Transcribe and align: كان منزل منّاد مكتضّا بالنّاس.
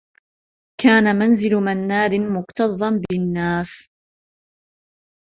كان 0.81 1.15
منزل 1.19 1.55
منّاد 1.55 2.13
مكتضّا 2.15 2.99
بالنّاس. 3.11 3.89